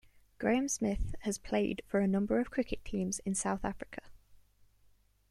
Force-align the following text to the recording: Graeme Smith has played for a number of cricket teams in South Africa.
Graeme 0.39 0.67
Smith 0.67 1.13
has 1.19 1.37
played 1.37 1.83
for 1.85 1.99
a 1.99 2.07
number 2.07 2.39
of 2.39 2.49
cricket 2.49 2.83
teams 2.83 3.19
in 3.19 3.35
South 3.35 3.63
Africa. 3.63 4.01